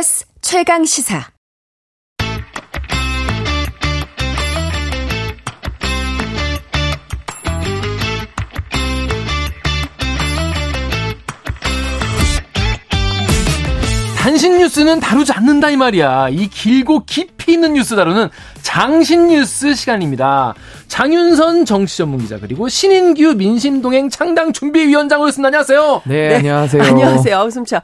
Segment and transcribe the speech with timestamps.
[0.00, 1.26] KBS 최강 시사.
[14.16, 16.30] 단신 뉴스는 다루지 않는다 이 말이야.
[16.30, 18.30] 이 길고 깊이 있는 뉴스 다루는
[18.62, 20.54] 장신 뉴스 시간입니다.
[20.88, 26.02] 장윤선 정치 전문 기자 그리고 신인규 민심동행 창당 준비위원장으로습니다 안녕하세요.
[26.04, 26.82] 네, 네, 안녕하세요.
[26.82, 27.36] 안녕하세요.
[27.36, 27.80] 아우 숨차.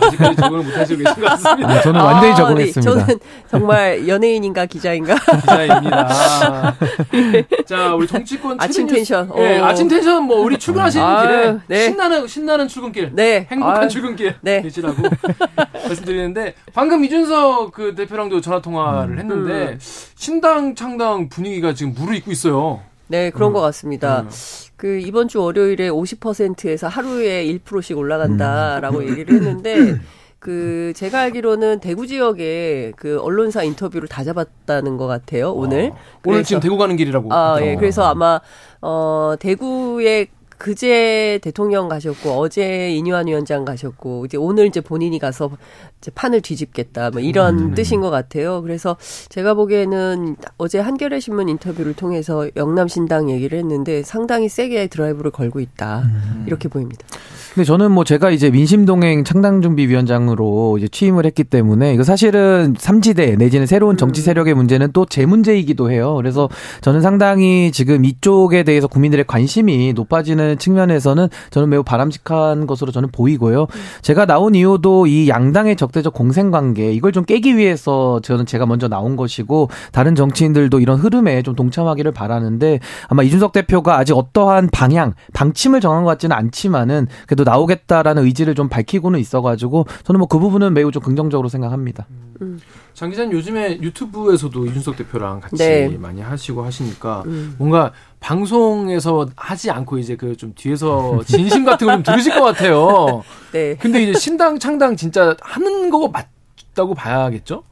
[0.00, 1.74] 아직까지 적응을 못하시고 계신 것 같습니다.
[1.74, 2.94] 네, 저는 완전히 아, 적응했습니다.
[2.94, 3.18] 네, 저는
[3.50, 5.14] 정말 연예인인가 기자인가?
[5.40, 6.08] 기자입니다.
[7.66, 9.30] 자, 우리 정치권 아침 텐션.
[9.34, 11.84] 네, 아침 텐션 뭐 우리 출근하시는 아, 길에 네.
[11.86, 13.46] 신나는 신나는 출근길, 네.
[13.50, 14.62] 행복한 아, 출근길 네.
[14.62, 14.96] 되시라고
[15.72, 19.18] 말씀드리는데 방금 이준석 그 대표랑도 전화 통화를 음.
[19.18, 19.78] 했는데 음.
[20.20, 22.80] 신당 창당 분위기가 지금 무르익고 있어요.
[23.08, 23.54] 네, 그런 음.
[23.54, 24.20] 것 같습니다.
[24.20, 24.28] 음.
[24.76, 29.08] 그 이번 주 월요일에 50%에서 하루에 1%씩 올라간다라고 음.
[29.08, 29.98] 얘기를 했는데
[30.38, 35.90] 그 제가 알기로는 대구 지역에 그 언론사 인터뷰를 다 잡았다는 것 같아요 오늘.
[35.94, 37.32] 아, 오늘 지금 대구 가는 길이라고.
[37.32, 37.76] 아 예.
[37.76, 38.42] 그래서 아마
[38.82, 40.26] 어 대구에
[40.60, 45.50] 그제 대통령 가셨고 어제 이뇨한 위원장 가셨고 이제 오늘 이제 본인이 가서
[45.98, 47.74] 이제 판을 뒤집겠다 뭐 이런 음.
[47.74, 48.60] 뜻인 것 같아요.
[48.60, 48.98] 그래서
[49.30, 55.60] 제가 보기에는 어제 한겨레 신문 인터뷰를 통해서 영남 신당 얘기를 했는데 상당히 세게 드라이브를 걸고
[55.60, 56.44] 있다 음.
[56.46, 57.06] 이렇게 보입니다.
[57.54, 63.66] 근데 저는 뭐 제가 이제 민심동행 창당준비위원장으로 이제 취임을 했기 때문에 이거 사실은 삼지대 내지는
[63.66, 64.24] 새로운 정치 음.
[64.24, 66.14] 세력의 문제는 또 제 문제이기도 해요.
[66.14, 66.48] 그래서
[66.82, 73.66] 저는 상당히 지금 이쪽에 대해서 국민들의 관심이 높아지는 측면에서는 저는 매우 바람직한 것으로 저는 보이고요.
[74.02, 78.86] 제가 나온 이유도 이 양당의 적대적 공생 관계 이걸 좀 깨기 위해서 저는 제가 먼저
[78.86, 82.78] 나온 것이고 다른 정치인들도 이런 흐름에 좀 동참하기를 바라는데
[83.08, 88.54] 아마 이준석 대표가 아직 어떠한 방향, 방침을 정한 것 같지는 않지만은 그래도 그래도 나오겠다라는 의지를
[88.54, 92.06] 좀 밝히고는 있어가지고 저는 뭐 그 부분은 매우 좀 긍정적으로 생각합니다.
[92.42, 92.60] 음.
[92.94, 95.88] 장 기자님 요즘에 유튜브에서도 이준석 대표랑 같이 네.
[95.98, 97.54] 많이 하시고 하시니까 음.
[97.58, 103.22] 뭔가 방송에서 하지 않고 이제 그 좀 뒤에서 진심 같은 걸 좀 들으실 것 같아요.
[103.52, 103.74] 네.
[103.76, 107.62] 근데 이제 신당 창당 진짜 하는 거 맞다고 봐야겠죠?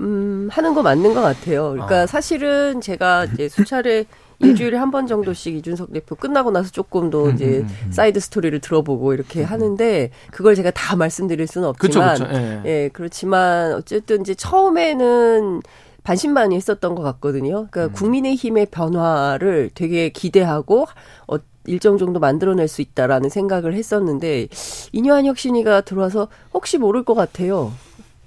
[0.00, 1.70] 음, 하는 거 맞는 것 같아요.
[1.72, 2.06] 그러니까 아.
[2.06, 4.04] 사실은 제가 이제 수차례
[4.42, 7.92] 일주일에 한 번 정도씩 이준석 대표 끝나고 나서 조금 더 음, 이제 음, 음, 음.
[7.92, 12.36] 사이드 스토리를 들어보고 이렇게 하는데 그걸 제가 다 말씀드릴 수는 없지만 그쵸, 그쵸.
[12.36, 12.62] 예.
[12.66, 15.62] 예, 그렇지만 어쨌든 이제 처음에는
[16.04, 17.68] 반신반의 했었던 것 같거든요.
[17.70, 17.92] 그러니까 음.
[17.92, 20.86] 국민의힘의 변화를 되게 기대하고
[21.28, 24.48] 어, 일정 정도 만들어낼 수 있다라는 생각을 했었는데
[24.92, 27.72] 인요한 혁신위가 들어와서 혹시 모를 것 같아요.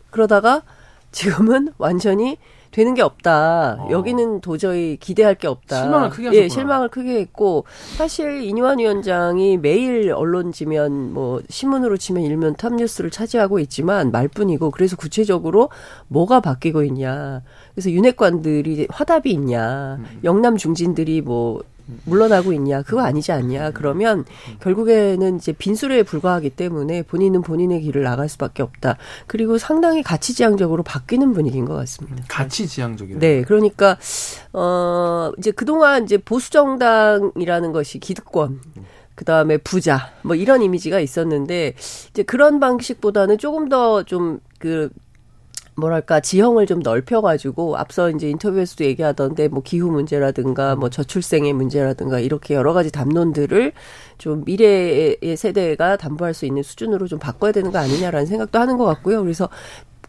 [0.10, 0.64] 그러다가
[1.12, 2.38] 지금은 완전히
[2.76, 3.78] 되는 게 없다.
[3.80, 3.88] 어.
[3.90, 5.82] 여기는 도저히 기대할 게 없다.
[5.82, 6.44] 실망을 크게 하셨구나.
[6.44, 7.64] 예, 실망을 크게 했고
[7.96, 14.72] 사실 인요한 위원장이 매일 언론 지면 뭐 신문으로 치면 일면 탑 뉴스를 차지하고 있지만 말뿐이고
[14.72, 15.70] 그래서 구체적으로
[16.10, 17.44] 뭐가 바뀌고 있냐.
[17.74, 19.96] 그래서 윤핵관들이 화답이 있냐.
[20.02, 20.20] 음.
[20.26, 21.64] 영남 중진들이 뭐
[22.06, 24.26] 물러나고 있냐 그거 아니지 않냐 그러면
[24.60, 28.98] 결국에는 이제 빈수레에 불과하기 때문에 본인은 본인의 길을 나갈 수밖에 없다
[29.28, 32.24] 그리고 상당히 가치지향적으로 바뀌는 분위기인 것 같습니다.
[32.28, 33.20] 가치지향적이요.
[33.20, 33.98] 네, 그러니까
[34.54, 38.62] 어 이제 그동안 이제 보수 정당이라는 것이 기득권
[39.16, 41.74] 그 다음에 부자, 뭐 이런 이미지가 있었는데,
[42.10, 44.90] 이제 그런 방식보다는 조금 더 좀 그,
[45.78, 52.56] 뭐랄까 지형을 좀 넓혀가지고 앞서 이제 인터뷰에서도 얘기하던데 뭐 기후 문제라든가 뭐 저출생의 문제라든가 이렇게
[52.56, 53.74] 여러 가지 담론들을
[54.18, 58.86] 좀 미래의 세대가 담보할 수 있는 수준으로 좀 바꿔야 되는 거 아니냐라는 생각도 하는 것
[58.86, 59.22] 같고요.
[59.22, 59.50] 그래서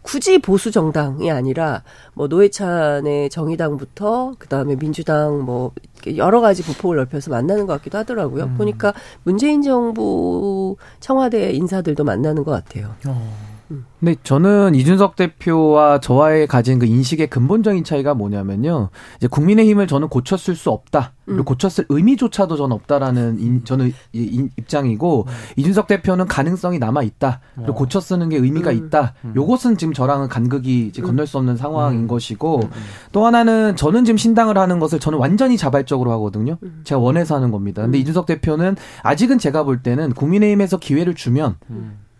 [0.01, 1.83] 굳이 보수 정당이 아니라
[2.13, 5.73] 뭐 노회찬의 정의당부터 그다음에 민주당 뭐
[6.15, 8.45] 여러 가지 부폭을 넓혀서 만나는 것 같기도 하더라고요.
[8.45, 8.55] 음.
[8.57, 12.95] 보니까 문재인 정부 청와대 인사들도 만나는 것 같아요.
[13.05, 13.56] 어.
[13.99, 18.89] 근데 저는 이준석 대표와 저와의 가진 그 인식의 근본적인 차이가 뭐냐면요.
[19.17, 21.13] 이제 국민의힘을 저는 고쳤을 수 없다.
[21.25, 21.45] 그리고 음.
[21.45, 25.33] 고쳤을 의미조차도 저는 없다라는 인, 저는 인, 입장이고 음.
[25.57, 27.41] 이준석 대표는 가능성이 남아 있다.
[27.55, 27.75] 그리고 어.
[27.75, 28.77] 고쳐 쓰는 게 의미가 음.
[28.77, 29.13] 있다.
[29.25, 29.33] 음.
[29.35, 32.07] 요것은 지금 저랑은 간극이 이제 건널 수 없는 상황인 음.
[32.07, 32.69] 것이고 음.
[33.11, 36.57] 또 하나는 저는 지금 신당을 하는 것을 저는 완전히 자발적으로 하거든요.
[36.83, 37.81] 제가 원해서 하는 겁니다.
[37.81, 41.55] 근데 이준석 대표는 아직은 제가 볼 때는 국민의힘에서 기회를 주면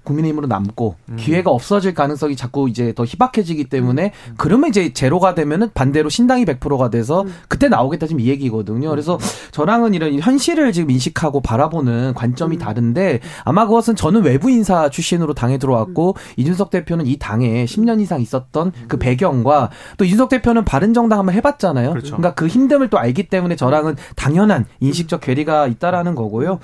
[0.08, 1.18] 국민의힘으로 남고 음.
[1.18, 4.34] 기회가 없어질 가능성이 자꾸 이제 더 희박해지기 때문에 음.
[4.38, 7.34] 그러면 이제 제로가 되면은 반대로 신당이 100%가 돼서 음.
[7.48, 8.90] 그때 나오겠다 지금 이 얘기거든요.
[8.90, 9.20] 그래서 음.
[9.52, 12.60] 저랑은 이런 현실을 지금 인식하고 바라보는 관점이 음.
[12.60, 16.34] 다른데 아마 그것은 저는 외부 인사 출신으로 당에 들어왔고 음.
[16.38, 21.90] 이준석 대표는 이 당에 10년 이상 있었던 그 배경과 또 이준석 대표는 바른정당 한번 해봤잖아요.
[21.92, 22.16] 그렇죠.
[22.16, 26.60] 그러니까그 힘듦을 또 알기 때문에 저랑은 당연한 인식적 괴리가 있다라는 거고요.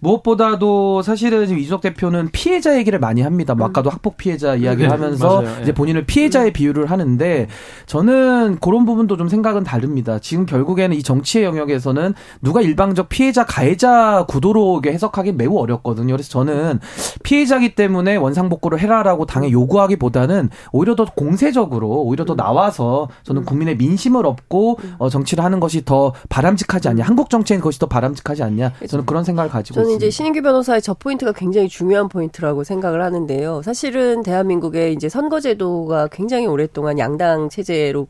[0.00, 3.54] 무엇보다도 사실은 지금 이준석 대표는 피해자에게 얘기를 많이 합니다.
[3.54, 5.62] 뭐 아까도 학폭 피해자 이야기를 네, 하면서 맞아요.
[5.62, 7.46] 이제 본인을 피해자의 비유를 하는데
[7.86, 10.18] 저는 그런 부분도 좀 생각은 다릅니다.
[10.18, 16.14] 지금 결국에는 이 정치의 영역에서는 누가 일방적 피해자 가해자 구도로 해석하기 매우 어렵거든요.
[16.14, 16.80] 그래서 저는
[17.22, 24.26] 피해자기 때문에 원상복구를 해라라고 당에 요구하기보다는 오히려 더 공세적으로 오히려 더 나와서 저는 국민의 민심을
[24.26, 27.04] 얻고 어, 정치를 하는 것이 더 바람직하지 않냐.
[27.04, 28.72] 한국 정치엔 그것이 더 바람직하지 않냐.
[28.88, 30.06] 저는 그런 생각을 가지고 저는 있습니다.
[30.06, 33.62] 이제 신인규 변호사의 저 포인트가 굉장히 중요한 포인트라고 생각 을 하는데요.
[33.62, 38.06] 사실은 대한민국의 이제 선거제도가 굉장히 오랫동안 양당 체제로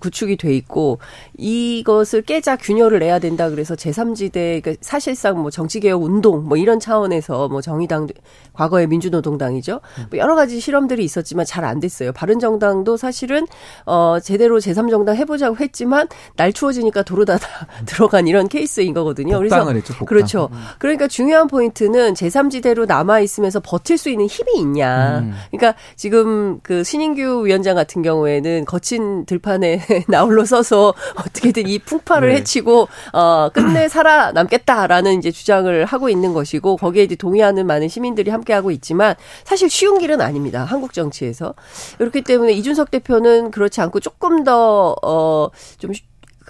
[0.00, 0.98] 구축이 돼 있고
[1.38, 7.48] 이것을 깨자 균열을 내야 된다 그래서 제3지대 그러니까 사실상 뭐 정치개혁 운동 뭐 이런 차원에서
[7.48, 8.06] 뭐 정의당
[8.52, 9.80] 과거의 민주노동당이죠.
[10.10, 12.12] 뭐 여러 가지 실험들이 있었지만 잘 안 됐어요.
[12.12, 13.46] 바른정당도 사실은
[13.86, 17.46] 어 제대로 제3정당 해보자고 했지만 날 추워지니까 도로 다 다
[17.86, 19.38] 들어간 이런 케이스인 거거든요.
[19.38, 20.48] 그래서 했죠, 그렇죠.
[20.78, 25.18] 그러니까 중요한 포인트는 제3지대로 남아 있으면서 버틸 수 있는 힘이 있냐.
[25.20, 25.34] 음.
[25.50, 32.36] 그러니까 지금 그 신인규 위원장 같은 경우에는 거친 들판에 나홀로 서서 어떻게든 이 풍파를 네.
[32.36, 38.52] 해치고 어 끝내 살아남겠다라는 이제 주장을 하고 있는 것이고 거기에 이제 동의하는 많은 시민들이 함께
[38.52, 39.14] 하고 있지만
[39.44, 40.64] 사실 쉬운 길은 아닙니다.
[40.64, 41.54] 한국 정치에서.
[41.98, 45.92] 그렇기 때문에 이준석 대표는 그렇지 않고 조금 더어좀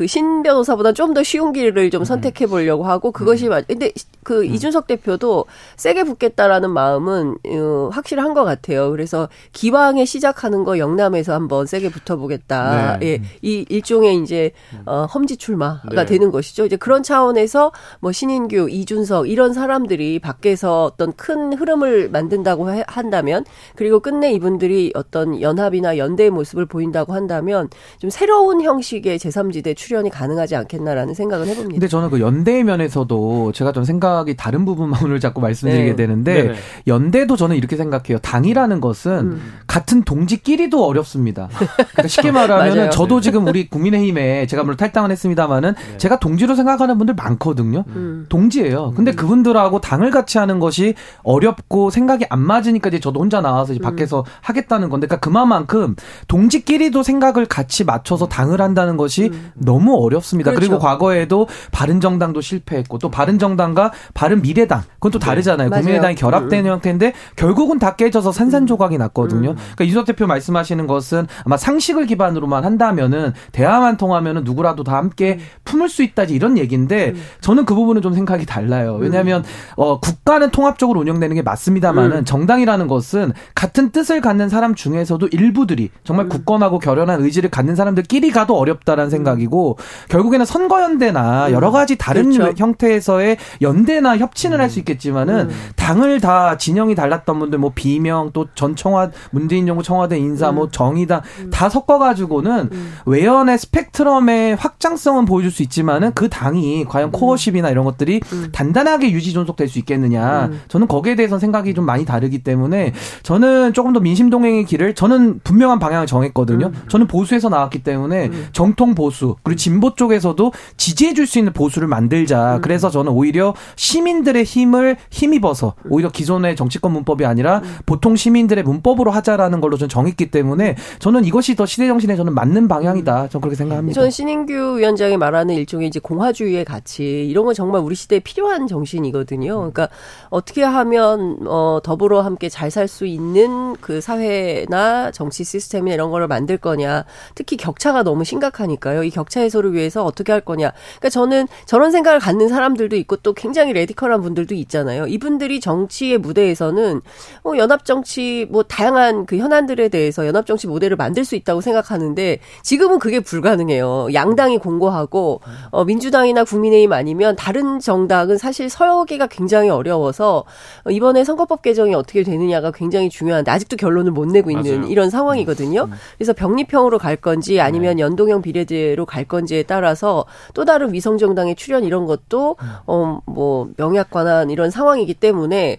[0.01, 2.05] 그 신 변호사보다 좀 더 쉬운 길을 좀 음.
[2.05, 3.51] 선택해 보려고 하고 그것이 음.
[3.51, 3.67] 맞.
[3.67, 3.91] 근데
[4.23, 4.45] 그 음.
[4.45, 8.93] 이준석 대표도 세게 붙겠다라는 마음은 어, 확실한 것 같아요.
[8.93, 12.99] 그래서 기왕에 시작하는 거 영남에서 한번 세게 붙어보겠다.
[13.01, 13.07] 네.
[13.07, 14.53] 예, 이 일종의 이제
[14.87, 16.07] 어, 험지 출마가 네.
[16.07, 16.65] 되는 것이죠.
[16.65, 23.45] 이제 그런 차원에서 뭐 신인규, 이준석 이런 사람들이 밖에서 어떤 큰 흐름을 만든다고 해, 한다면
[23.75, 27.69] 그리고 끝내 이분들이 어떤 연합이나 연대의 모습을 보인다고 한다면
[27.99, 31.75] 좀 새로운 형식의 제3지대 출 출연이 가능하지 않겠나라는 생각을 해봅니다.
[31.75, 35.97] 근데 저는 그 연대 면에서도 제가 좀 생각이 다른 부분만 오늘 자꾸 말씀드리게 네.
[35.97, 36.55] 되는데 네
[36.87, 38.21] 연대도 저는 이렇게 생각해요.
[38.21, 39.43] 당이라는 것은 음.
[39.67, 41.49] 같은 동지끼리도 어렵습니다.
[41.51, 45.99] 그러니까 쉽게 말하면 저도 지금 우리 국민의힘에 제가 물론 탈당을 했습니다마는 네.
[45.99, 47.83] 제가 동지로 생각하는 분들 많거든요.
[47.89, 48.27] 음.
[48.29, 48.93] 동지예요.
[48.95, 49.17] 근데 음.
[49.17, 50.95] 그분들하고 당을 같이 하는 것이
[51.25, 53.83] 어렵고 생각이 안 맞으니까 이제 저도 혼자 나와서 이제 음.
[53.83, 55.97] 밖에서 하겠다는 건데 그러니까 그만큼
[56.29, 59.51] 동지끼리도 생각을 같이 맞춰서 당을 한다는 것이 음.
[59.55, 60.51] 너무 너무 어렵습니다.
[60.51, 60.69] 그렇죠.
[60.69, 65.27] 그리고 과거에도 바른정당도 실패했고 또 바른정당과 바른미래당 그건 또 네.
[65.27, 65.71] 다르잖아요.
[65.71, 65.77] 네.
[65.77, 66.71] 국민의당이 결합된 음.
[66.71, 69.51] 형태인데 결국은 다 깨져서 산산조각이 났거든요.
[69.51, 69.57] 음.
[69.57, 75.45] 그러니까 이석 대표 말씀하시는 것은 아마 상식을 기반으로만 한다면은 대화만 통하면은 누구라도 다 함께 음.
[75.65, 77.23] 품을 수 있다지 이런 얘기인데 음.
[77.41, 78.97] 저는 그 부분은 좀 생각이 달라요.
[79.01, 79.43] 왜냐하면
[79.77, 82.25] 어, 국가는 통합적으로 운영되는 게 맞습니다만은 음.
[82.25, 86.29] 정당이라는 것은 같은 뜻을 갖는 사람 중에서도 일부들이 정말 음.
[86.29, 89.60] 굳건하고 결연한 의지를 갖는 사람들끼리 가도 어렵다라는 생각이고
[90.09, 91.53] 결국에는 선거연대나 음.
[91.53, 92.55] 여러 가지 다른 그렇죠.
[92.57, 94.61] 형태에서의 연대나 음.
[94.61, 95.71] 할수 있겠지만은 음.
[95.77, 100.65] 당을 다 진영이 달랐던 분들 뭐 비명 또 전 청와 문재인 정부 청와대 인사 뭐
[100.65, 100.71] 음.
[100.71, 101.51] 정의당 음.
[101.51, 102.93] 다 섞어가지고는 음.
[103.07, 108.21] 외연의 스펙트럼의 확장성은 보여줄 수 있지만은 그 당이 과연 코어십이나 이런 것들이
[108.53, 112.93] 단단하게 유지 존속될 수 있겠느냐 저는 거기에 대해서 생각이 좀 많이 다르기 때문에
[113.23, 116.73] 저는 조금 더 민심 동행의 길을 저는 분명한 방향을 정했거든요.
[116.89, 122.57] 저는 보수에서 나왔기 때문에 정통 보수 그리고 진보 쪽에서도 지지해 줄 수 있는 보수를 만들자.
[122.57, 122.61] 음.
[122.61, 127.77] 그래서 저는 오히려 시민들의 힘을 힘입어서 오히려 기존의 정치권 문법이 아니라 음.
[127.87, 132.67] 보통 시민들의 문법으로 하자라는 걸로 저는 정했기 때문에 저는 이것이 더 시대 정신에 저는 맞는
[132.69, 133.29] 방향이다.
[133.29, 133.95] 저는 그렇게 생각합니다.
[133.95, 139.57] 저는 신인규 위원장이 말하는 일종의 이제 공화주의의 가치 이런 건 정말 우리 시대에 필요한 정신이거든요.
[139.57, 139.89] 그러니까
[140.31, 146.29] 어떻게 하면 어 더불어 함께 잘 살 수 있는 그 사회나 정치 시스템이나 이런 거를
[146.29, 147.05] 만들 거냐.
[147.35, 149.03] 특히 격차가 너무 심각하니까요.
[149.05, 150.73] 이 격차 해소를 위해서 어떻게 할 거냐.
[150.99, 155.07] 그러니까 저는 저런 생각을 갖는 사람들도 있고 또 굉장히 레디컬한 분들도 있잖아요.
[155.07, 157.01] 이분들이 정치의 무대에서는
[157.43, 162.39] 뭐 연합 정치 뭐 다양한 그 현안들에 대해서 연합 정치 모델을 만들 수 있다고 생각하는데
[162.63, 164.09] 지금은 그게 불가능해요.
[164.13, 170.45] 양당이 공고하고 어 민주당이나 국민의힘 아니면 다른 정당은 사실 서기가 굉장히 어려워서
[170.89, 174.91] 이번에 선거법 개정이 어떻게 되느냐가 굉장히 중요한데 아직도 결론을 못 내고 있는 맞아요.
[174.91, 175.85] 이런 상황이거든요.
[175.85, 175.93] 음.
[176.17, 178.03] 그래서 병립형으로 갈 건지 아니면 네.
[178.03, 184.51] 연동형 비례제로 갈 건지에 따라서 또 다른 위성 정당의 출현 이런 것도 어뭐 명약 관한
[184.51, 185.79] 이런 상황이기 때문에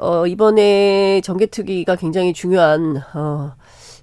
[0.00, 3.52] 어 이번에 정개특위가 굉장히 중요한 어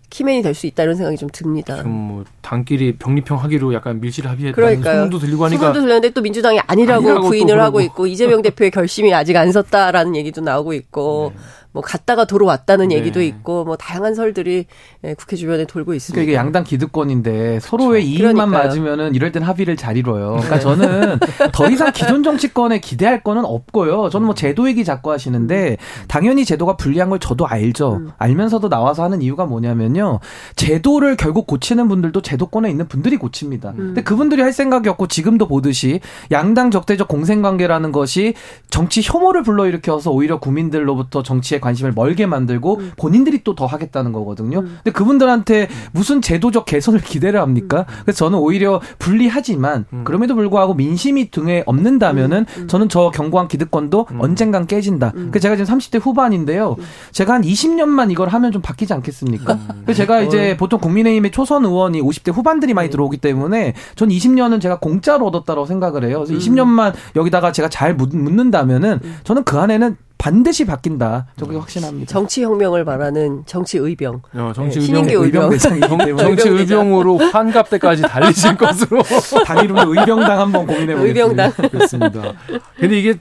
[0.09, 1.83] 키맨이 될 수 있다 이런 생각이 좀 듭니다.
[1.83, 7.27] 뭐 당끼리 병리평하기로 약간 밀실 합의했다는 소문도 들리고 하니까 소문도 들렸는데 또 민주당이 아니라고, 아니라고
[7.27, 11.41] 부인을 하고 있고 이재명 대표의 결심이 아직 안 섰다라는 얘기도 나오고 있고 네.
[11.75, 12.95] 뭐 갔다가 돌아왔다는 네.
[12.95, 14.65] 얘기도 있고 뭐 다양한 설들이
[15.03, 16.15] 예, 국회 주변에 돌고 있습니다.
[16.15, 18.23] 그러니까 이게 양당 기득권인데 서로의 그렇죠.
[18.23, 18.67] 이익만 그러니까요.
[18.67, 20.37] 맞으면은 이럴 땐 합의를 잘 이뤄요.
[20.39, 21.19] 그러니까 저는
[21.51, 24.09] 더 이상 기존 정치권에 기대할 거는 없고요.
[24.09, 25.75] 저는 뭐 제도 얘기 자꾸 하시는데
[26.07, 27.95] 당연히 제도가 불리한 걸 저도 알죠.
[27.95, 28.11] 음.
[28.17, 30.21] 알면서도 나와서 하는 이유가 뭐냐면요.
[30.55, 33.71] 제도를 결국 고치는 분들도 제도권에 있는 분들이 고칩니다.
[33.71, 33.75] 음.
[33.77, 35.99] 근데 그분들이 할 생각이 없고 지금도 보듯이
[36.31, 38.33] 양당 적대적 공생관계라는 것이
[38.69, 42.91] 정치 혐오를 불러일으켜서 오히려 국민들로부터 정치에 관심을 멀게 만들고 음.
[42.97, 44.59] 본인들이 또 더 하겠다는 거거든요.
[44.59, 44.77] 음.
[44.83, 47.85] 근데 그분들한테 무슨 제도적 개선을 기대를 합니까?
[47.87, 47.95] 음.
[48.03, 50.03] 그래서 저는 오히려 불리하지만 음.
[50.03, 52.61] 그럼에도 불구하고 민심이 등에 없는다면은 음.
[52.63, 52.67] 음.
[52.67, 55.11] 저는 저 경고한 기득권도 언젠간 깨진다.
[55.11, 56.75] 그래서 제가 지금 30대 후반인데요.
[57.11, 59.57] 제가 한 20년만 이걸 하면 좀 바뀌지 않겠습니까?
[59.83, 60.57] 그래서 제가 이제 어.
[60.57, 66.03] 보통 국민의힘의 초선 의원이 50대 후반들이 많이 들어오기 때문에 전 20년은 제가 공짜로 얻었다고 생각을
[66.03, 66.23] 해요.
[66.25, 71.27] 그래서 20년만 여기다가 제가 잘 묻는다면은 저는 그 안에는 반드시 바뀐다.
[71.37, 72.11] 저게 확신합니다.
[72.11, 74.21] 정치 혁명을 말하는 정치 의병.
[74.33, 79.03] 어, 정치 네, 의병, 의병 대상이기 정치 의병으로 환갑 때까지 달리실 것으로
[79.45, 81.05] 단일로 의병당 한번 고민해 보겠습니다.
[81.05, 81.69] 의병당.
[81.69, 82.33] 그렇습니다.
[82.79, 83.15] 근데 이게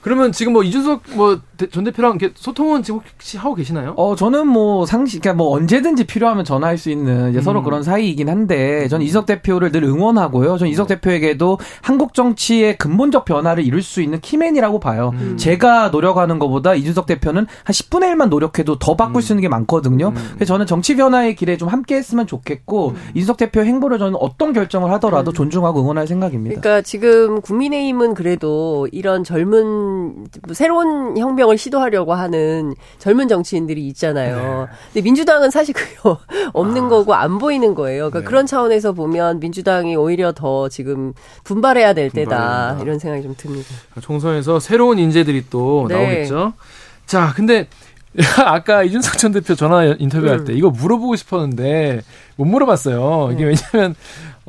[0.00, 1.38] 그러면 지금 뭐 이준석 뭐
[1.72, 3.94] 전 대표랑 소통은 지금 혹시 하고 계시나요?
[3.96, 7.42] 어 저는 뭐 상식 그러니까 뭐 언제든지 필요하면 전화할 수 있는 이제 음.
[7.42, 10.56] 서로 그런 사이이긴 한데 저는 이석 대표를 늘 응원하고요.
[10.56, 15.10] 저는 이석 대표에게도 한국 정치의 근본적 변화를 이룰 수 있는 키맨이라고 봐요.
[15.14, 15.36] 음.
[15.36, 19.20] 제가 노력하는 것보다 이준석 대표는 한 10분의 1만 노력해도 더 바꿀 음.
[19.20, 20.08] 수 있는 게 많거든요.
[20.08, 20.30] 음.
[20.34, 22.96] 그래서 저는 정치 변화의 길에 좀 함께 했으면 좋겠고 음.
[23.14, 25.34] 이준석 대표 행보를 저는 어떤 결정을 하더라도 음.
[25.34, 26.60] 존중하고 응원할 생각입니다.
[26.60, 29.87] 그러니까 지금 국민의힘은 그래도 이런 젊은
[30.46, 34.68] 뭐 새로운 혁명을 시도하려고 하는 젊은 정치인들이 있잖아요.
[34.70, 34.76] 네.
[34.92, 35.96] 근데 민주당은 사실 그게
[36.52, 36.88] 없는 아.
[36.88, 38.10] 거고 안 보이는 거예요.
[38.10, 38.24] 그러니까 네.
[38.24, 41.12] 그런 차원에서 보면 민주당이 오히려 더 지금
[41.44, 43.68] 분발해야 될 때다 분발해야 이런 생각이 좀 듭니다.
[44.00, 45.94] 총선에서 새로운 인재들이 또 네.
[45.94, 46.52] 나오겠죠.
[47.06, 47.68] 자, 근데
[48.44, 50.44] 아까 이준석 전 대표 전화 인터뷰할 음.
[50.44, 52.02] 때 이거 물어보고 싶었는데
[52.36, 53.30] 못 물어봤어요.
[53.32, 53.54] 이게 음.
[53.72, 53.94] 왜냐면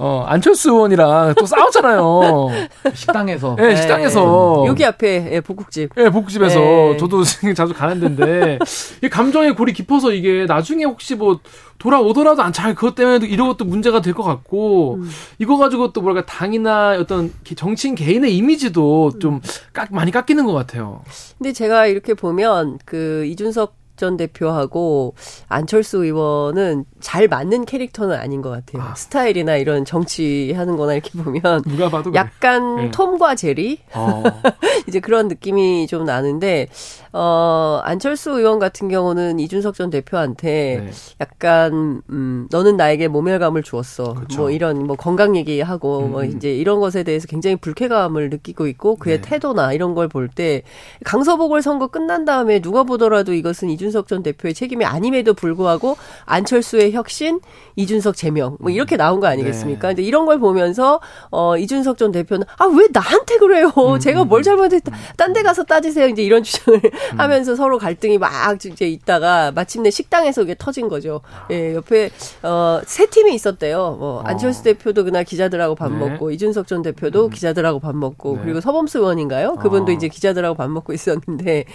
[0.01, 2.47] 어, 안철수 의원이랑 또 싸웠잖아요.
[2.95, 3.55] 식당에서.
[3.57, 4.61] 네, 식당에서.
[4.63, 4.69] 네.
[4.69, 5.89] 여기 앞에, 예, 복국집.
[5.97, 6.57] 예, 네, 복국집에서.
[6.57, 6.97] 네.
[6.97, 8.59] 저도 자주 가는 데인데,
[9.03, 11.39] 이 감정의 골이 깊어서 이게 나중에 혹시 뭐,
[11.79, 15.09] 돌아오더라도 안 잘 그것 때문에 이런 것도 문제가 될 것 같고 음.
[15.37, 19.39] 이거 가지고 또 뭐랄까 당이나 어떤 정치인 개인의 이미지도 좀
[19.71, 21.01] 깎, 많이 깎이는 것 같아요.
[21.37, 25.13] 근데 제가 이렇게 보면 그 이준석 전 대표하고
[25.47, 28.81] 안철수 의원은 잘 맞는 캐릭터는 아닌 것 같아요.
[28.81, 28.95] 아.
[28.95, 32.91] 스타일이나 이런 정치하는 거나 이렇게 보면 누가 봐도 약간 네.
[32.91, 34.23] 톰과 제리 어.
[34.87, 36.67] 이제 그런 느낌이 좀 나는데
[37.13, 40.91] 어 안철수 의원 같은 경우는 이준석 전 대표한테 네.
[41.21, 44.13] 약간 음 너는 나에게 모멸감을 주었어.
[44.13, 44.41] 그렇죠.
[44.41, 46.11] 뭐 이런 뭐 건강 얘기하고 음.
[46.11, 49.29] 뭐 이제 이런 것에 대해서 굉장히 불쾌감을 느끼고 있고 그의 네.
[49.29, 50.63] 태도나 이런 걸 볼 때
[51.05, 56.93] 강서보궐 선거 끝난 다음에 누가 보더라도 이것은 이준 석 전 대표의 책임이 아님에도 불구하고 안철수의
[56.93, 57.39] 혁신,
[57.75, 59.89] 이준석 제명 뭐 이렇게 나온 거 아니겠습니까?
[59.89, 59.95] 네.
[59.95, 60.99] 근데 이런 걸 보면서
[61.31, 63.71] 어 이준석 전 대표는 아 왜 나한테 그래요?
[63.77, 64.43] 음, 제가 뭘 음.
[64.43, 64.91] 잘못했다.
[65.17, 66.07] 딴 데 가서 따지세요.
[66.07, 67.19] 이제 이런 주장을 음.
[67.19, 68.31] 하면서 서로 갈등이 막
[68.65, 71.21] 이제 있다가 마침내 식당에서 이게 터진 거죠.
[71.51, 72.09] 예, 옆에
[72.41, 73.97] 어세 팀이 있었대요.
[73.99, 74.21] 뭐 어.
[74.25, 75.97] 안철수 대표도 그날 기자들하고 밥 네.
[75.97, 77.29] 먹고 이준석 전 대표도 음.
[77.29, 78.41] 기자들하고 밥 먹고 네.
[78.43, 79.55] 그리고 서범수 의원인가요?
[79.55, 79.95] 그분도 어.
[79.95, 81.65] 이제 기자들하고 밥 먹고 있었는데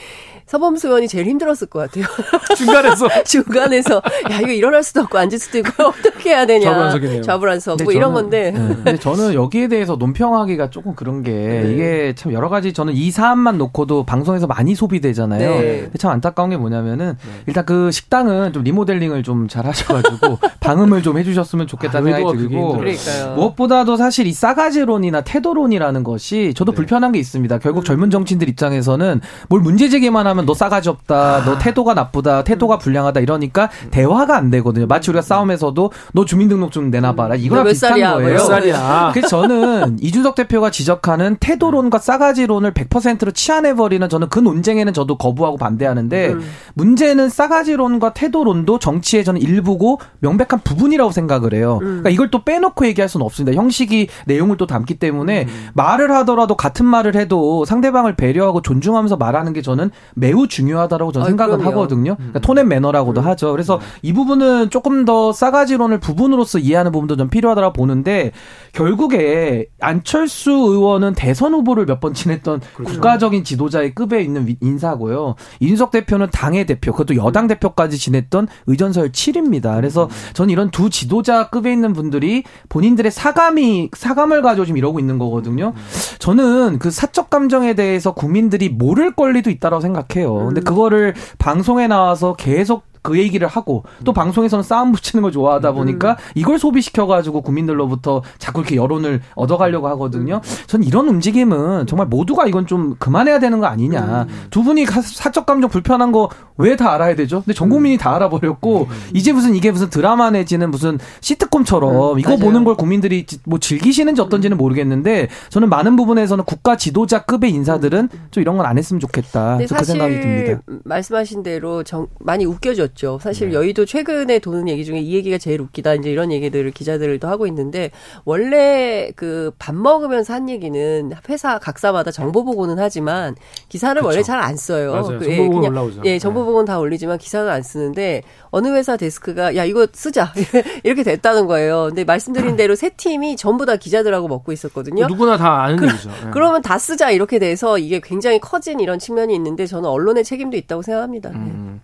[0.47, 2.04] 서범수 의원이 제일 힘들었을 것 같아요.
[2.57, 6.71] 중간에서 중간에서 야 이거 일어날 수도 없고 앉을 수도 있고 어떻게 해야 되냐.
[6.71, 7.23] 좌불안석이네요.
[7.23, 8.51] 좌불안석 뭐 이런 건데.
[8.51, 8.59] 네.
[8.85, 11.73] 근데 저는 여기에 대해서 논평하기가 조금 그런 게 네.
[11.73, 15.49] 이게 참 여러 가지 저는 이 사안만 놓고도 방송에서 많이 소비되잖아요.
[15.61, 15.91] 네.
[15.99, 17.43] 참 안타까운 게 뭐냐면은 네.
[17.47, 22.77] 일단 그 식당은 좀 리모델링을 좀 잘 하셔가지고 방음을 좀 해주셨으면 좋겠다는 아, 생각이 들고
[22.79, 23.35] 그러니까요.
[23.37, 26.77] 무엇보다도 사실 이 싸가지론이나 태도론이라는 것이 저도 네.
[26.77, 27.59] 불편한 게 있습니다.
[27.59, 27.85] 결국 음.
[27.85, 31.45] 젊은 정치인들 입장에서는 뭘 문제 제기만 하면 너 싸가지 없다, 아.
[31.45, 32.79] 너 태도가 나쁘다, 태도가 음.
[32.79, 34.87] 불량하다 이러니까 대화가 안 되거든요.
[34.87, 37.37] 마치 우리가 싸움에서도 너 주민등록증 내놔봐라.
[37.37, 38.33] 이거랑 비슷한 살이야, 거예요.
[38.35, 39.11] 몇 살이야.
[39.15, 46.29] 그래서 저는 이준석 대표가 지적하는 태도론과 싸가지론을 100%로 치환해버리는 저는 그 논쟁에는 저도 거부하고 반대하는데
[46.33, 46.41] 음.
[46.75, 51.79] 문제는 싸가지론과 태도론도 정치의 저는 일부고 명백한 부분이라고 생각을 해요.
[51.83, 51.87] 음.
[51.87, 53.57] 그러니까 이걸 또 빼놓고 얘기할 수는 없습니다.
[53.57, 55.69] 형식이 내용을 또 담기 때문에 음.
[55.75, 61.29] 말을 하더라도 같은 말을 해도 상대방을 배려하고 존중하면서 말하는 게 저는 매우 중요하다라고 저는 아,
[61.29, 61.71] 생각을 그럼요.
[61.75, 62.17] 하거든요.
[62.17, 63.27] 그러니까 톤앤 매너라고도 음.
[63.27, 63.51] 하죠.
[63.53, 63.85] 그래서 네.
[64.03, 68.33] 이 부분은 조금 더 싸가지론을 부분으로서 이해하는 부분도 좀 필요하다고 보는데
[68.73, 72.93] 결국에 안철수 의원은 대선 후보를 몇 번 지냈던 그렇죠.
[72.93, 75.37] 국가적인 지도자의 급에 있는 인사고요.
[75.61, 79.77] 이준석 대표는 당의 대표, 그것도 여당 대표까지 지냈던 의전설 7입니다.
[79.77, 80.09] 그래서 음.
[80.35, 85.73] 저는 이런 두 지도자 급에 있는 분들이 본인들의 사감이 사감을 가지고 지금 이러고 있는 거거든요.
[85.75, 85.83] 음.
[86.19, 90.35] 저는 그 사적 감정에 대해서 국민들이 모를 권리도 있다고 생각해요.
[90.47, 90.65] 근데 음.
[90.65, 94.15] 그거를 방 송에 나와서 계속 그 얘기를 하고 또 음.
[94.15, 95.75] 방송에서는 싸움 붙이는 걸 좋아하다 음.
[95.77, 100.41] 보니까 이걸 소비시켜가지고 국민들로부터 자꾸 이렇게 여론을 얻어가려고 하거든요.
[100.67, 104.27] 전 이런 움직임은 정말 모두가 이건 좀 그만해야 되는 거 아니냐.
[104.29, 104.47] 음.
[104.51, 107.43] 두 분이 사적 감정 불편한 거 왜 다 알아야 되죠?
[107.43, 112.39] 근데 전 국민이 다 알아버렸고 이제 무슨 이게 무슨 드라마 내지는 무슨 시트콤처럼 이거 맞아요.
[112.45, 118.57] 보는 걸 국민들이 뭐 즐기시는지 어떤지는 모르겠는데 저는 많은 부분에서는 국가 지도자급의 인사들은 좀 이런
[118.57, 119.59] 건 안 했으면 좋겠다.
[119.59, 120.63] 그 생각이 듭니다.
[120.85, 122.94] 말씀하신 대로 정, 많이 웃겨졌죠.
[122.95, 123.19] 있었죠.
[123.21, 123.55] 사실 네.
[123.55, 125.95] 여의도 최근에 도는 얘기 중에 이 얘기가 제일 웃기다.
[125.95, 127.91] 이제 이런 얘기들을 기자들도 하고 있는데
[128.25, 133.35] 원래 그 밥 먹으면서 한 얘기는 회사 각사마다 정보 보고는 하지만
[133.69, 134.07] 기사를 그쵸.
[134.09, 134.93] 원래 잘 안 써요.
[134.93, 135.19] 맞아요.
[135.19, 136.03] 그, 정보 보고는 올라오죠.
[136.05, 136.47] 예, 정보 네.
[136.47, 140.33] 보고는 다 올리지만 기사는 안 쓰는데 어느 회사 데스크가 야 이거 쓰자
[140.85, 141.87] 이렇게 됐다는 거예요.
[141.89, 145.07] 근데 말씀드린 대로 세 팀이 전부 다 기자들하고 먹고 있었거든요.
[145.07, 146.11] 누구나 다 아는 그, 얘기죠.
[146.11, 146.31] 네.
[146.33, 150.83] 그러면 다 쓰자 이렇게 돼서 이게 굉장히 커진 이런 측면이 있는데 저는 언론의 책임도 있다고
[150.83, 151.31] 생각합니다.
[151.31, 151.81] 음.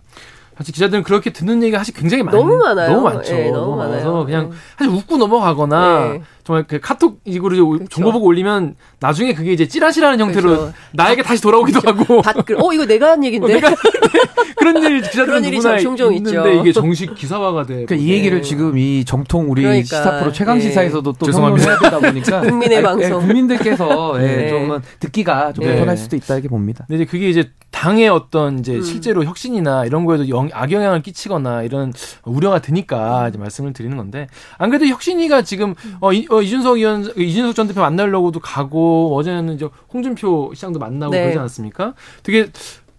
[0.57, 2.91] 사실 기자들은 그렇게 듣는 얘기가 사실 굉장히 많, 너무 많아요.
[2.91, 3.33] 너무 많죠.
[3.33, 4.55] 네, 너무, 너무 많아서 그냥 네.
[4.77, 6.21] 사실 웃고 넘어가거나 네.
[6.43, 7.85] 정말 그 카톡 이거를 그렇죠.
[7.89, 10.73] 정보 보고 올리면 나중에 그게 이제 찌라시라는 형태로 그렇죠.
[10.93, 12.03] 나에게 다시 돌아오기도 그렇죠.
[12.03, 12.21] 하고.
[12.21, 12.57] 댓글.
[12.61, 13.45] 어 이거 내가 한 얘긴데.
[13.45, 13.73] 어, 내가
[14.57, 16.61] 그런 일 기자들은 누구나 종종 있는데 있죠.
[16.61, 17.85] 이게 정식 기사화가 돼.
[17.85, 20.61] 그러니까 이 얘기를 지금 이 정통 우리 그러니까, 시사 프로 최강 예.
[20.61, 21.67] 시사에서도 또 죄송합니다.
[21.69, 24.49] 해야 되다 보니까 국민의 아니, 방송 예, 국민들께서 예, 네.
[24.49, 25.71] 좀 듣기가 좀 네.
[25.71, 26.85] 불편할 수도 있다 이렇게 봅니다.
[26.87, 28.81] 근데 이제 그게 이제 당의 어떤 이제 음.
[28.83, 31.93] 실제로 혁신이나 이런 거에도 영, 악영향을 끼치거나 이런
[32.23, 34.27] 우려가 드니까 이제 말씀을 드리는 건데
[34.57, 39.55] 안 그래도 혁신이가 지금 어, 이, 어 이준석 의원 이준석 전 대표 만나려고도 가고 어제는
[39.55, 41.21] 이제 홍준표 시장도 만나고 네.
[41.21, 41.93] 그러지 않았습니까?
[42.23, 42.49] 되게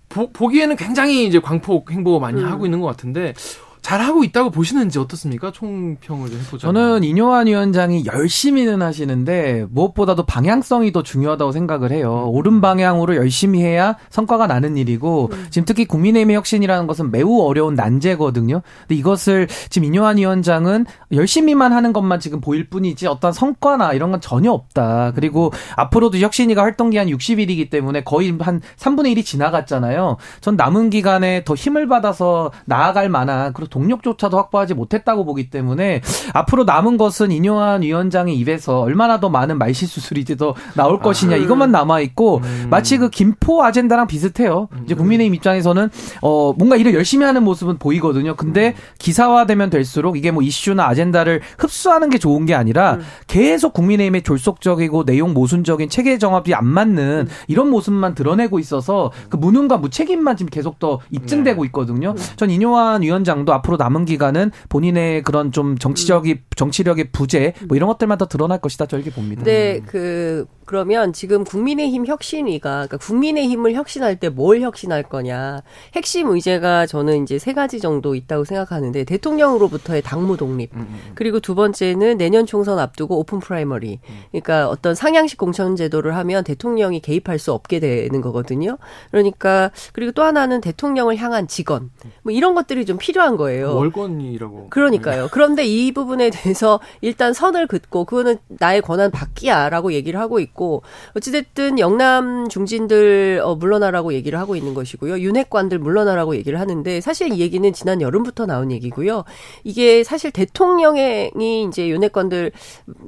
[0.09, 2.51] 보, 보기에는 굉장히 이제 광폭 행보 많이 음.
[2.51, 3.35] 하고 있는 것 같은데
[3.83, 5.51] 잘하고 있다고 보시는지 어떻습니까?
[5.51, 6.59] 총평을 좀 해보죠.
[6.59, 12.29] 저는 이뇨한 위원장이 열심히는 하시는데 무엇보다도 방향성이 더 중요하다고 생각을 해요.
[12.33, 15.47] 옳은 방향으로 열심히 해야 성과가 나는 일이고 음.
[15.51, 18.63] 지금 특히 국민의힘의 혁신이라는 것은 매우 어려운 난제거든요.
[18.83, 24.21] 근데 이것을 지금 이뇨한 위원장은 열심히만 하는 것만 지금 보일 뿐이지 어떤 성과나 이런 건
[24.21, 25.13] 전혀 없다.
[25.17, 30.19] 그리고 앞으로도 혁신이가 활동 기한 60일이기 때문에 거의 한 3분의 1이 지나갔잖아요.
[30.41, 36.03] 전 남은 기간에 더 힘을 받아서 나아갈 만한 그리고 동력조차도 확보하지 못했다고 보기 때문에
[36.35, 41.73] 앞으로 남은 것은 인요한 위원장의 입에서 얼마나 더 많은 말실수술이 더 나올 아, 것이냐 이것만
[41.73, 42.67] 남아 있고 음.
[42.71, 44.69] 마치 그 김포 아젠다랑 비슷해요.
[44.85, 44.99] 이제 음.
[44.99, 48.37] 국민의힘 입장에서는 어 뭔가 일을 열심히 하는 모습은 보이거든요.
[48.37, 48.75] 근데 음.
[48.99, 53.01] 기사화되면 될수록 이게 뭐 이슈나 아젠다를 흡수하는 게 좋은 게 아니라 음.
[53.27, 57.35] 계속 국민의힘의 졸속적이고 내용 모순적인 체계 정합이 안 맞는 음.
[57.49, 61.67] 이런 모습만 드러내고 있어서 그 무능과 무책임만 지금 계속 더 입증되고 네.
[61.67, 62.15] 있거든요.
[62.37, 67.89] 전 인요한 위원장도 앞 으로 남은 기간은 본인의 그런 좀 정치적이 정치력의 부재 뭐 이런
[67.89, 69.45] 것들만 더 드러날 것이다 저렇게 봅니다.
[69.45, 75.63] 네, 그 그러면 지금 국민의힘 혁신위가 그러니까 국민의힘을 혁신할 때 뭘 혁신할 거냐
[75.95, 81.13] 핵심 의제가 저는 이제 세 가지 정도 있다고 생각하는데 대통령으로부터의 당무 독립 음, 음, 음.
[81.15, 87.01] 그리고 두 번째는 내년 총선 앞두고 open primary 그러니까 어떤 상향식 공천 제도를 하면 대통령이
[87.01, 88.79] 개입할 수 없게 되는 거거든요.
[89.11, 91.91] 그러니까 그리고 또 하나는 대통령을 향한 직언
[92.23, 93.52] 뭐 이런 것들이 좀 필요한 거예요.
[93.61, 94.69] 월권이라고.
[94.71, 95.29] 그러니까요.
[95.31, 100.53] 그런데 이 부분에 대해서 일단 선을 긋고 그거는 나의 권한 받기야라고 얘기를 하고 있고.
[100.53, 100.83] 있고
[101.17, 105.21] 어찌됐든 영남 중진들 어, 물러나라고 얘기를 하고 있는 것이고요.
[105.21, 109.25] 윤핵관들 물러나라고 얘기를 하는데 사실 이 얘기는 지난 여름부터 나온 얘기고요.
[109.65, 112.53] 이게 사실 대통령이 이제 윤핵관들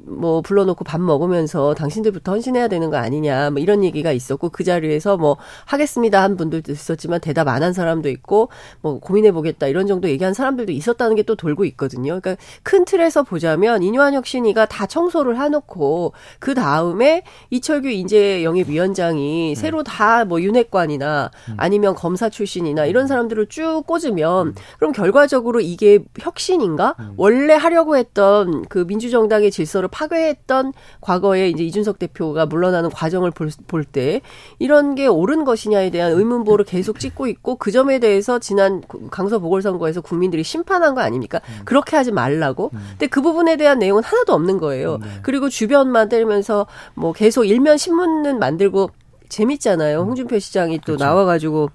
[0.06, 5.16] 뭐 불러놓고 밥 먹으면서 당신들부터 헌신해야 되는 거 아니냐 뭐 이런 얘기가 있었고 그 자리에서
[5.16, 8.50] 뭐 하겠습니다 한 분들도 있었지만 대답 안 한 사람도 있고
[8.82, 12.20] 뭐 고민해 보겠다 이런 정도 얘기한 사람들도 있었다는 게 또 돌고 있거든요.
[12.20, 19.54] 그러니까 큰 틀에서 보자면 인유한 혁신이가 다 청소를 해놓고 그 다음에 이철규 인재 영입위원장이 음.
[19.54, 21.54] 새로 다 뭐 윤핵관이나 음.
[21.56, 24.54] 아니면 검사 출신이나 이런 사람들을 쭉 꽂으면 음.
[24.78, 26.94] 그럼 결과적으로 이게 혁신인가?
[26.98, 27.14] 음.
[27.16, 33.32] 원래 하려고 했던 그 민주정당의 질서를 파괴했던 과거에 이제 이준석 대표가 물러나는 과정을
[33.66, 34.20] 볼때
[34.58, 40.00] 이런 게 옳은 것이냐에 대한 의문보를 계속 찍고 있고 그 점에 대해서 지난 강서 보궐선거에서
[40.00, 41.40] 국민 들이 심판한 거 아닙니까?
[41.48, 41.62] 음.
[41.64, 42.70] 그렇게 하지 말라고.
[42.72, 42.78] 음.
[42.90, 44.98] 근데 그 부분에 대한 내용은 하나도 없는 거예요.
[44.98, 45.08] 네.
[45.22, 48.90] 그리고 주변만 때리면서 뭐 계속 일면 신문은 만들고
[49.28, 50.02] 재밌잖아요.
[50.02, 50.08] 음.
[50.08, 51.04] 홍준표 시장이 또 그렇죠.
[51.04, 51.70] 나와가지고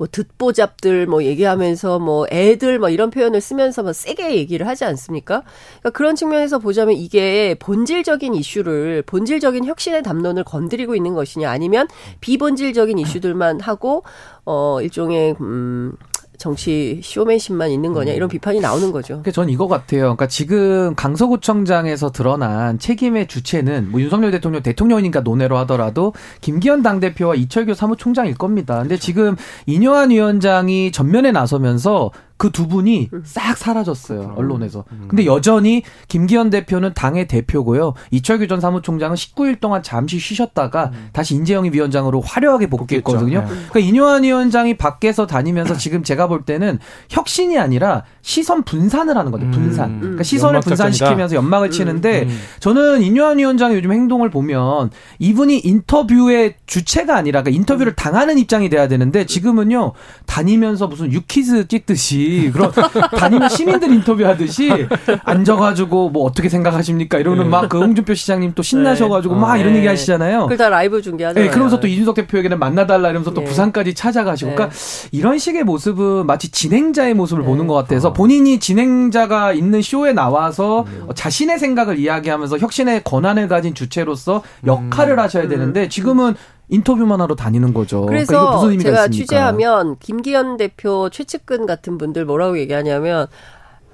[0.00, 5.42] 뭐 듣보잡들 뭐 얘기하면서 뭐 애들 뭐 이런 표현을 쓰면서 뭐 세게 얘기를 하지 않습니까?
[5.80, 11.86] 그러니까 그런 측면에서 보자면 이게 본질적인 이슈를 본질적인 혁신의 담론을 건드리고 있는 것이냐 아니면
[12.22, 14.02] 비본질적인 이슈들만 하고
[14.46, 15.92] 어 일종의 음
[16.40, 19.08] 정치 쇼맨십만 있는 거냐 이런 비판이 나오는 거죠.
[19.08, 20.00] 그러니까 전 이거 같아요.
[20.00, 27.74] 그러니까 지금 강서구청장에서 드러난 책임의 주체는 뭐 윤석열 대통령 대통령이니까 논외로 하더라도 김기현 당대표와 이철규
[27.74, 28.78] 사무총장일 겁니다.
[28.78, 33.22] 근데 지금 이뇨한 위원장이 전면에 나서면서 그 두 분이 음.
[33.24, 34.84] 싹 사라졌어요 언론에서.
[34.92, 35.04] 음.
[35.08, 37.92] 근데 여전히 김기현 대표는 당의 대표고요.
[38.10, 41.08] 이철규 전 사무총장은 19일 동안 잠시 쉬셨다가 음.
[41.12, 43.40] 다시 인재영입 위원장으로 화려하게 복귀했거든요.
[43.40, 43.46] 네.
[43.46, 46.78] 그러니까 이뇨한 위원장이 밖에서 다니면서 지금 제가 볼 때는
[47.10, 49.50] 혁신이 아니라 시선 분산을 하는 거죠.
[49.50, 49.90] 분산.
[49.90, 50.00] 음.
[50.00, 51.70] 그러니까 시선을 분산시키면서 연막을 음.
[51.70, 52.26] 치는데
[52.60, 58.88] 저는 이뇨한 위원장의 요즘 행동을 보면 이분이 인터뷰의 주체가 아니라 그러니까 인터뷰를 당하는 입장이 돼야
[58.88, 59.92] 되는데 지금은요
[60.24, 62.70] 다니면서 무슨 유키즈 찍듯이 그런
[63.16, 64.88] 다니는 시민들 인터뷰하듯이
[65.24, 67.48] 앉아가지고 뭐 어떻게 생각하십니까 이러는 네.
[67.50, 69.40] 막그 홍준표 시장님 또 신나셔가지고 네.
[69.40, 69.78] 막 이런 네.
[69.78, 70.42] 얘기 하시잖아요.
[70.42, 71.44] 그걸 다 라이브 중계하잖아요.
[71.44, 73.46] 네, 그러면서 또 이준석 대표에게는 만나달라 이러면서 또 네.
[73.46, 75.08] 부산까지 찾아가시고 그러니까 네.
[75.12, 78.12] 이런 식의 모습은 마치 진행자의 모습을 보는 것 같아서 어.
[78.12, 81.08] 본인이 진행자가 있는 쇼에 나와서 음.
[81.14, 85.18] 자신의 생각을 이야기하면서 혁신의 권한을 가진 주체로서 역할을 음.
[85.18, 86.34] 하셔야 되는데 지금은
[86.70, 88.06] 인터뷰만 하러 다니는 거죠.
[88.06, 89.08] 그러니까 그래서 그러니까 제가 있습니까?
[89.10, 93.26] 취재하면 김기현 대표 최측근 같은 분들 뭐라고 얘기하냐면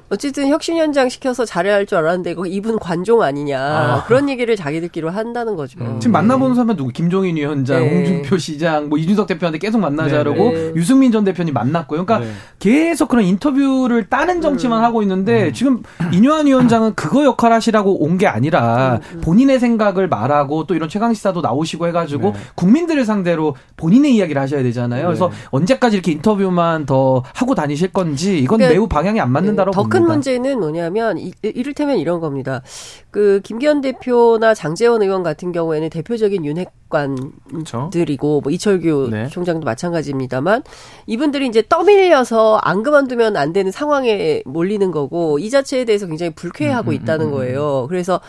[0.09, 4.05] 어쨌든 혁신 현장 시켜서 잘해야 할 줄 알았는데 이거 이분 관종 아니냐 아.
[4.07, 5.79] 그런 얘기를 자기들끼리 한다는 거죠.
[5.81, 6.01] 음.
[6.01, 6.91] 지금 만나보는 사람은 누구?
[6.91, 7.95] 김종인 위원장, 네.
[7.95, 10.73] 홍준표 시장, 뭐 이준석 대표한테 계속 만나자라고 네, 네.
[10.75, 12.05] 유승민 전 대표님 만났고요.
[12.05, 12.33] 그러니까 네.
[12.59, 14.85] 계속 그런 인터뷰를 따는 정치만 음.
[14.85, 15.53] 하고 있는데 음.
[15.53, 19.21] 지금 이뇨한 위원장은 그거 역할 하시라고 온 게 아니라 음, 음.
[19.21, 22.39] 본인의 생각을 말하고 또 이런 최강 시사도 나오시고 해가지고 네.
[22.55, 25.05] 국민들을 상대로 본인의 이야기를 하셔야 되잖아요.
[25.07, 25.35] 그래서 네.
[25.51, 29.96] 언제까지 이렇게 인터뷰만 더 하고 다니실 건지 이건 그러니까 매우 방향이 안 맞는다고 봅니다.
[30.01, 32.63] 큰 문제는 뭐냐면 이, 이를테면 이런 겁니다.
[33.11, 39.29] 그 김기현 대표나 장재원 의원 같은 경우에는 대표적인 윤핵 관들이고 뭐 이철규 네.
[39.29, 40.63] 총장도 마찬가지입니다만
[41.07, 46.91] 이분들이 이제 떠밀려서 안 그만두면 안 되는 상황에 몰리는 거고 이 자체에 대해서 굉장히 불쾌해하고
[46.91, 47.87] 음, 음, 있다는 음, 음, 거예요.
[47.89, 48.21] 그래서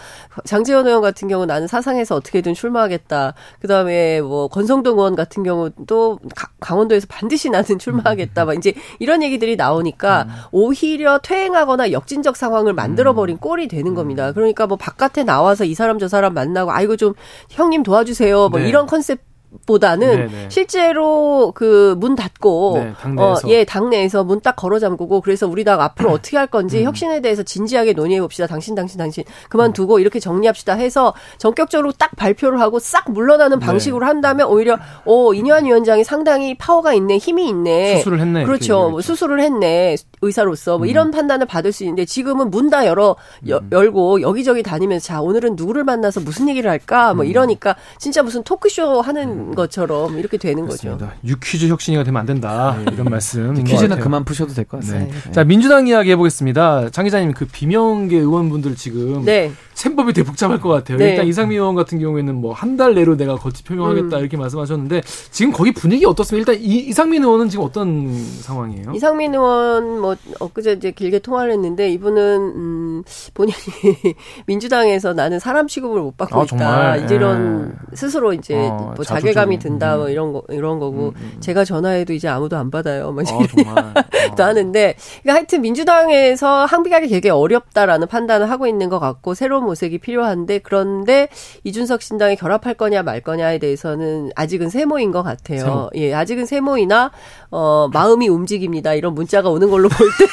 [0.45, 3.33] 장재원 의원 같은 경우 나는 사상에서 어떻게든 출마하겠다.
[3.61, 6.19] 그다음에 뭐 권성동 의원 같은 경우도
[6.59, 8.45] 강원도에서 반드시 나는 출마하겠다.
[8.45, 10.33] 막 이제 이런 얘기들이 나오니까 음.
[10.51, 14.31] 오히려 퇴행하거나 역진적 상황을 만들어 버린 꼴이 되는 겁니다.
[14.31, 17.13] 그러니까 뭐 바깥에 나와서 이 사람 저 사람 만나고 아이고 좀
[17.49, 18.49] 형님 도와주세요.
[18.49, 18.69] 뭐 네.
[18.69, 19.19] 이런 컨셉
[19.65, 20.27] 보다는 네네.
[20.27, 20.45] 네.
[20.49, 23.47] 실제로 그 문 닫고 네, 당내에서.
[23.47, 26.83] 어, 예 당내에서 문 딱 걸어 잠그고 그래서 우리 당 앞으로 어떻게 할 건지 음.
[26.83, 28.45] 혁신에 대해서 진지하게 논의해 봅시다.
[28.45, 29.99] 당신 당신 당신 그만두고 음.
[30.01, 33.65] 이렇게 정리합시다 해서 전격적으로 딱 발표를 하고 싹 물러나는 네.
[33.65, 39.01] 방식으로 한다면 오히려 오 이뇨한 위원장이 상당히 파워가 있네 힘이 있네 수술을 했네 그렇죠 뭐
[39.01, 40.89] 수술을 했네 의사로서 뭐 음.
[40.89, 43.15] 이런 판단을 받을 수 있는데 지금은 문 다 열어
[43.47, 43.69] 여, 음.
[43.71, 47.29] 열고 여기저기 다니면서 자 오늘은 누구를 만나서 무슨 얘기를 할까 뭐 음.
[47.29, 51.07] 이러니까 진짜 무슨 토크쇼 하는 것처럼 이렇게 되는 그렇습니다.
[51.07, 51.19] 거죠.
[51.25, 52.91] 유퀴즈 혁신이가 되면 안 된다 네.
[52.93, 53.53] 이런 말씀.
[53.63, 55.05] 퀴즈는 그만 푸셔도 될 것 같습니다.
[55.13, 55.21] 네.
[55.25, 55.31] 네.
[55.31, 56.89] 자 민주당 이야기 해보겠습니다.
[56.89, 59.51] 장 기자님 그 비명계 의원분들 지금 네.
[59.77, 60.97] 셈법이 되게 복잡할 것 같아요.
[60.97, 61.11] 네.
[61.11, 64.21] 일단 이상민 의원 같은 경우에는 뭐 한 달 내로 내가 거치 표명하겠다 음.
[64.21, 66.51] 이렇게 말씀하셨는데 지금 거기 분위기 어떻습니까?
[66.53, 68.11] 일단 이, 이상민 의원은 지금 어떤
[68.41, 68.91] 상황이에요?
[68.93, 72.21] 이상민 의원 뭐 엊그제 이제 길게 통화를 했는데 이분은
[72.55, 73.55] 음 본인이
[74.47, 76.95] 민주당에서 나는 사람 취급을 못 받고 아, 있다.
[76.97, 77.95] 이제 이런 예.
[77.95, 79.99] 스스로 이제 어, 뭐 자괴감이 든다 음.
[79.99, 81.37] 뭐 이런 거 이런 거고 음, 음.
[81.39, 83.11] 제가 전화해도 이제 아무도 안 받아요.
[83.11, 83.93] 뭐 어, 정말.
[84.37, 89.99] 또 하는데 그러니까 하여튼 민주당에서 항비하기 되게 어렵다라는 판단을 하고 있는 것 같고 새로운 모색이
[89.99, 91.27] 필요한데 그런데
[91.63, 95.59] 이준석 신당에 결합할 거냐 말 거냐에 대해서는 아직은 세모인 것 같아요.
[95.59, 95.89] 세모.
[95.95, 97.11] 예, 아직은 세모이나
[97.51, 98.93] 어 마음이 움직입니다.
[98.93, 100.25] 이런 문자가 오는 걸로 볼 때.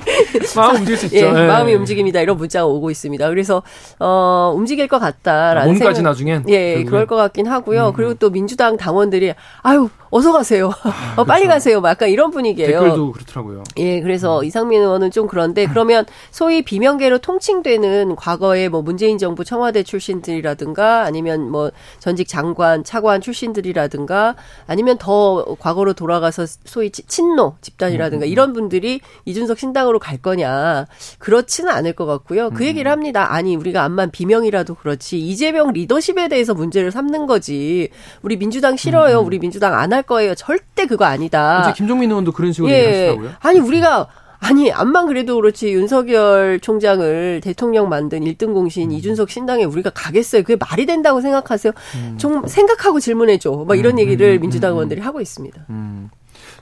[0.56, 1.16] 마음 움직일 수 있죠.
[1.16, 1.46] 예, 네.
[1.46, 2.20] 마음이 움직입니다.
[2.20, 3.28] 이런 문자가 오고 있습니다.
[3.28, 3.62] 그래서
[3.98, 6.86] 어 움직일 것 같다라는 몸까지 생각, 나중엔 예, 결국엔.
[6.86, 7.88] 그럴 것 같긴 하고요.
[7.88, 7.92] 음.
[7.94, 10.72] 그리고 또 민주당 당원들이 아유 어서 가세요.
[10.82, 11.54] 아, 어, 빨리 그렇죠.
[11.54, 11.80] 가세요.
[11.80, 12.80] 막 약간 이런 분위기예요.
[12.80, 13.62] 댓글도 그렇더라고요.
[13.76, 14.44] 예, 그래서 음.
[14.44, 21.50] 이상민 의원은 좀 그런데 그러면 소위 비명계로 통칭되는 과거에 뭐 문재인 정부 청와대 출신들이라든가 아니면
[21.50, 21.70] 뭐
[22.00, 24.34] 전직 장관, 차관 출신들이라든가
[24.66, 28.26] 아니면 더 과거로 돌아가서 소위 친노 집단이라든가 음.
[28.26, 28.54] 음 이런 음.
[28.54, 30.86] 분들이 이준석 신당으로 갈 거냐
[31.18, 32.50] 그렇지는 않을 것 같고요.
[32.50, 32.68] 그 음.
[32.68, 33.32] 얘기를 합니다.
[33.32, 37.90] 아니 우리가 암만 비명이라도 그렇지 이재명 리더십에 대해서 문제를 삼는 거지.
[38.22, 39.20] 우리 민주당 싫어요.
[39.20, 40.34] 우리 민주당 안할 거예요.
[40.34, 41.72] 절대 그거 아니다.
[41.76, 42.78] 김종민 의원도 그런 식으로 예.
[42.78, 43.30] 얘기하시더라고요.
[43.40, 44.08] 아니 우리가
[44.40, 48.96] 아니 암만 그래도 그렇지 윤석열 총장을 대통령 만든 1등 공신 음.
[48.96, 50.42] 이준석 신당에 우리가 가겠어요.
[50.42, 51.72] 그게 말이 된다고 생각하세요?
[51.96, 52.18] 음.
[52.18, 53.64] 좀 생각하고 질문해 줘.
[53.68, 55.66] 막 이런 음, 얘기를 음, 민주당 음, 의원들이 하고 있습니다.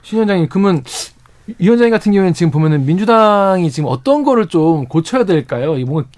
[0.01, 0.83] 신 위원장님, 그러면
[1.57, 5.77] 위원장님 같은 경우에는 지금 보면은 민주당이 지금 어떤 거를 좀 고쳐야 될까요?
[5.77, 6.09] 이 뭔가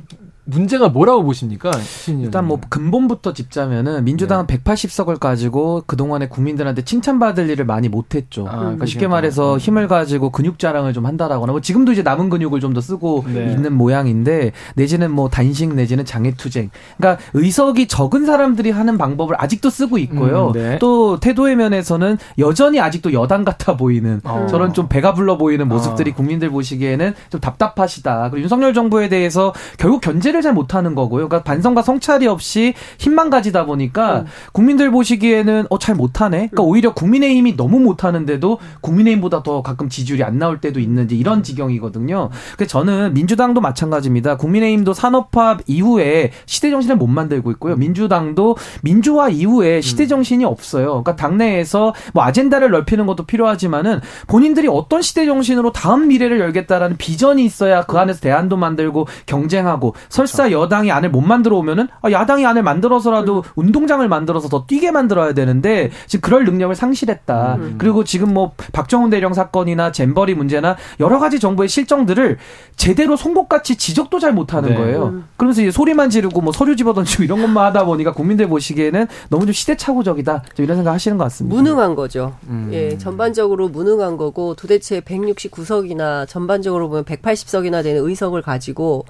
[0.51, 1.71] 문제가 뭐라고 보십니까?
[2.07, 4.57] 일단 뭐 근본부터 짚자면은 민주당은 네.
[4.57, 8.47] 180석을 가지고 그동안에 국민들한테 칭찬받을 일을 많이 못했죠.
[8.47, 9.59] 아, 그러니까 쉽게 말해서 음.
[9.59, 13.51] 힘을 가지고 근육 자랑을 좀 한다라거나 뭐 지금도 이제 남은 근육을 좀 더 쓰고 네.
[13.51, 16.69] 있는 모양인데 내지는 뭐 단식 내지는 장애투쟁.
[16.97, 20.47] 그러니까 의석이 적은 사람들이 하는 방법을 아직도 쓰고 있고요.
[20.47, 20.79] 음, 네.
[20.79, 24.47] 또 태도의 면에서는 여전히 아직도 여당 같아 보이는 어.
[24.49, 26.13] 저런 좀 배가 불러 보이는 모습들이 어.
[26.15, 28.29] 국민들 보시기에는 좀 답답하시다.
[28.29, 31.29] 그리고 윤석열 정부에 대해서 결국 견제를 통제를 잘 못하는 거고요.
[31.29, 34.25] 그러니까 반성과 성찰이 없이 힘만 가지다 보니까 음.
[34.51, 36.49] 국민들 보시기에는 어 잘 못하네.
[36.51, 36.67] 그러니까 음.
[36.67, 42.29] 오히려 국민의힘이 너무 못하는데도 국민의힘보다 더 가끔 지지율이 안 나올 때도 있는지 이런 지경이거든요.
[42.55, 44.37] 그래서 저는 민주당도 마찬가지입니다.
[44.37, 47.75] 국민의힘도 산업화 이후에 시대 정신을 못 만들고 있고요.
[47.77, 50.89] 민주당도 민주화 이후에 시대 정신이 없어요.
[50.89, 57.43] 그러니까 당내에서 뭐 아젠다를 넓히는 것도 필요하지만은 본인들이 어떤 시대 정신으로 다음 미래를 열겠다라는 비전이
[57.43, 60.61] 있어야 그 안에서 대안도 만들고 경쟁하고 설사 그렇죠.
[60.61, 63.41] 여당이 안을 못 만들어 오면은 아, 야당이 안을 만들어서라도 음.
[63.55, 67.55] 운동장을 만들어서 더 뛰게 만들어야 되는데 지금 그럴 능력을 상실했다.
[67.55, 67.75] 음.
[67.77, 72.37] 그리고 지금 뭐 박정훈 대령 사건이나 잼버리 문제나 여러 가지 정부의 실정들을
[72.75, 74.75] 제대로 송곳같이 지적도 잘 못하는 네.
[74.75, 75.07] 거예요.
[75.07, 75.25] 음.
[75.37, 79.53] 그러면서 이제 소리만 지르고 뭐 서류 집어던지고 이런 것만 하다 보니까 국민들 보시기에는 너무 좀
[79.53, 80.43] 시대착오적이다.
[80.55, 81.55] 좀 이런 생각 하시는 것 같습니다.
[81.55, 82.33] 무능한 거죠.
[82.47, 82.69] 음.
[82.73, 89.05] 예, 전반적으로 무능한 거고 도대체 169석이나 전반적으로 보면 180석이나 되는 의석을 가지고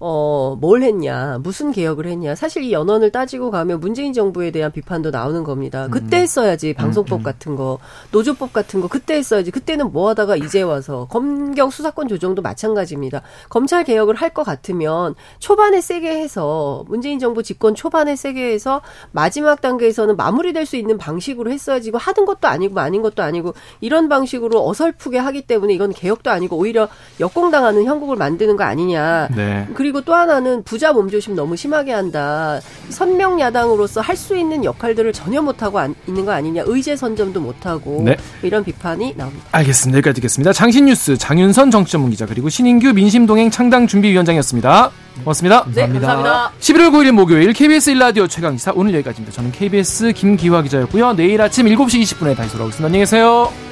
[0.00, 2.36] 어, 뭘 했냐, 무슨 개혁을 했냐.
[2.36, 5.88] 사실 이 연원을 따지고 가면 문재인 정부에 대한 비판도 나오는 겁니다.
[5.90, 6.22] 그때 음.
[6.22, 7.22] 했어야지 방송법 음, 음.
[7.24, 7.78] 같은 거,
[8.12, 9.50] 노조법 같은 거 그때 했어야지.
[9.50, 13.22] 그때는 뭐 하다가 이제 와서 검경 수사권 조정도 마찬가지입니다.
[13.48, 19.62] 검찰 개혁을 할 것 같으면 초반에 세게 해서 문재인 정부 집권 초반에 세게 해서 마지막
[19.62, 21.88] 단계에서는 마무리될 수 있는 방식으로 했어야지.
[21.88, 26.58] 이거 하던 것도 아니고 아닌 것도 아니고 이런 방식으로 어설프게 하기 때문에 이건 개혁도 아니고
[26.58, 26.88] 오히려
[27.20, 29.28] 역공당하는 형국을 만드는 거 아니냐.
[29.34, 29.66] 네.
[29.74, 32.60] 그리고 그리고 또 하나는 부자 몸조심 너무 심하게 한다.
[32.90, 36.64] 선명 야당으로서 할 수 있는 역할들을 전혀 못하고 있는 거 아니냐.
[36.66, 38.16] 의제 선점도 못하고 네.
[38.42, 39.46] 이런 비판이 나옵니다.
[39.52, 39.98] 알겠습니다.
[39.98, 40.52] 여기까지 듣겠습니다.
[40.52, 44.90] 장신뉴스 장윤선 정치전문 기자 그리고 신인규 민심동행 창당준비위원장이었습니다.
[45.20, 45.64] 고맙습니다.
[45.72, 46.06] 네, 감사합니다.
[46.08, 46.52] 감사합니다.
[46.60, 49.34] 11월 9일 목요일 KBS 일라디오 최강기사 오늘 여기까지입니다.
[49.34, 51.14] 저는 KBS 김기화 기자였고요.
[51.14, 52.86] 내일 아침 7시 20분에 다시 돌아오겠습니다.
[52.86, 53.67] 안녕히 계세요.